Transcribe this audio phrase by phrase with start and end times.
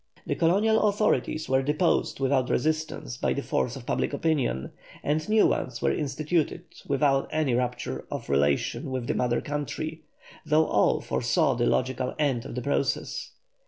[0.25, 4.71] The colonial authorities were deposed without resistance by the force of public opinion,
[5.03, 10.01] and new ones were instituted without any rupture of relations with the mother country,
[10.43, 13.29] though all foresaw the logical end of the process.